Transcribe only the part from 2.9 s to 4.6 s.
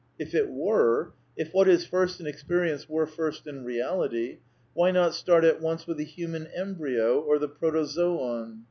first in reality,